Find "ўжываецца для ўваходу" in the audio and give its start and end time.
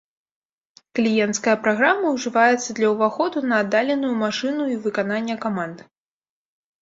2.15-3.43